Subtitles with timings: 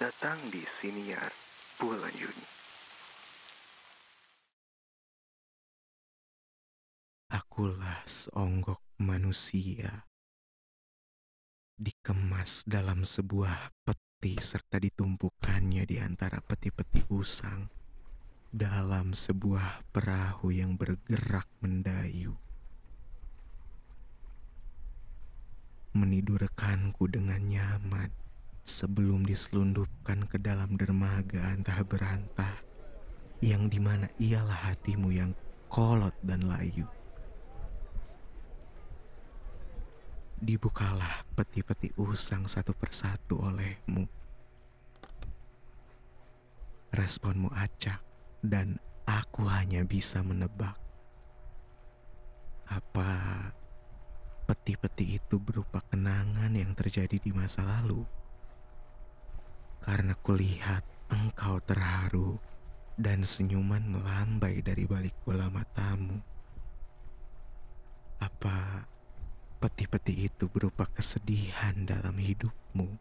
[0.00, 1.28] datang di siniar
[1.76, 2.46] bulan Juni.
[7.28, 10.08] Akulah seonggok manusia
[11.76, 17.68] dikemas dalam sebuah peti serta ditumpukannya di antara peti-peti usang
[18.48, 22.40] dalam sebuah perahu yang bergerak mendayu.
[25.92, 28.29] Menidurkanku dengan nyaman
[28.62, 32.60] sebelum diselundupkan ke dalam dermaga antah berantah
[33.40, 35.32] yang di mana ialah hatimu yang
[35.72, 36.88] kolot dan layu.
[40.40, 44.08] dibukalah peti-peti usang satu persatu olehmu.
[46.90, 48.00] Responmu acak
[48.40, 50.74] dan aku hanya bisa menebak.
[52.66, 53.06] Apa
[54.48, 58.02] peti-peti itu berupa kenangan yang terjadi di masa lalu?
[59.80, 62.38] Karena kulihat engkau terharu
[63.00, 66.20] dan senyuman melambai dari balik bola matamu.
[68.20, 68.84] Apa
[69.56, 73.00] peti-peti itu berupa kesedihan dalam hidupmu.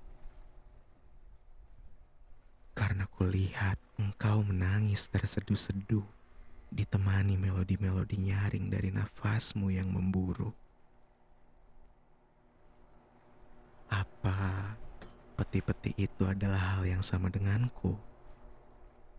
[2.72, 6.08] Karena kulihat engkau menangis terseduh-seduh,
[6.72, 10.56] ditemani melodi-melodi nyaring dari nafasmu yang memburu.
[13.92, 14.79] Apa
[15.40, 17.96] peti-peti itu adalah hal yang sama denganku?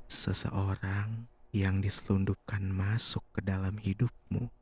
[0.05, 1.25] Seseorang
[1.57, 4.53] yang diselundupkan masuk ke dalam hidupmu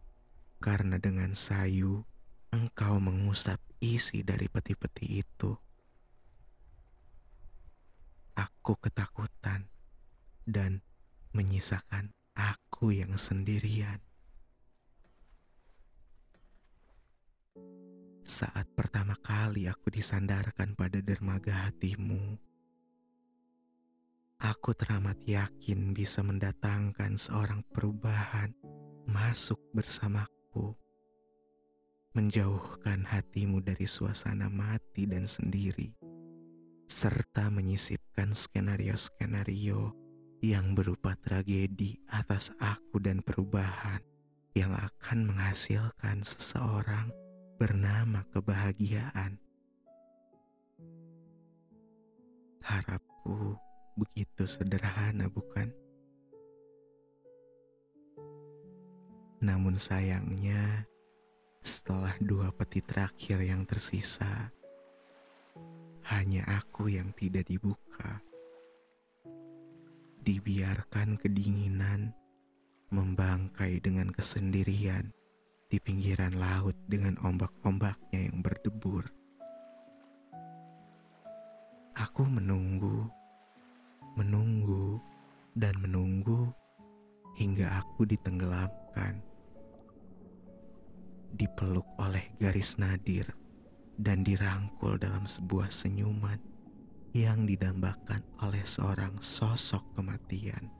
[0.63, 2.07] karena dengan sayu
[2.55, 5.59] engkau mengusap isi dari peti-peti itu.
[8.39, 9.67] Aku ketakutan
[10.47, 10.87] dan
[11.35, 13.99] menyisakan aku yang sendirian.
[18.39, 22.39] Saat pertama kali aku disandarkan pada dermaga hatimu,
[24.39, 28.55] aku teramat yakin bisa mendatangkan seorang perubahan
[29.11, 30.71] masuk bersamaku.
[32.15, 35.91] Menjauhkan hatimu dari suasana mati dan sendiri,
[36.87, 39.99] serta menyisipkan skenario-skenario
[40.47, 43.99] yang berupa tragedi atas aku dan perubahan
[44.55, 47.11] yang akan menghasilkan seseorang
[47.59, 49.35] bernama kebahagiaan.
[52.63, 53.59] Harapku
[53.99, 55.75] begitu sederhana, bukan?
[59.43, 60.87] Namun sayangnya,
[61.67, 64.55] setelah dua peti terakhir yang tersisa,
[66.15, 68.23] hanya aku yang tidak dibuka.
[70.23, 72.15] Dibiarkan kedinginan
[72.95, 75.18] membangkai dengan kesendirian
[75.69, 79.05] di pinggiran laut dengan ombak-ombaknya yang berdebur.
[81.93, 83.05] Aku menunggu,
[84.17, 84.97] menunggu,
[85.53, 86.49] dan menunggu
[87.37, 89.21] hingga aku ditenggelamkan
[91.37, 93.29] dipeluk oleh garis nadir
[94.01, 96.41] dan dirangkul dalam sebuah senyuman
[97.13, 100.71] yang didambakan oleh seorang sosok kematian.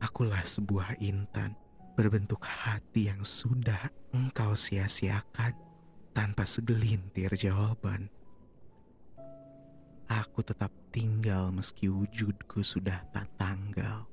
[0.00, 1.54] Akulah sebuah intan
[1.94, 5.54] berbentuk hati yang sudah engkau sia-siakan
[6.10, 8.10] tanpa segelintir jawaban.
[10.10, 14.09] Aku tetap tinggal meski wujudku sudah tak tanggal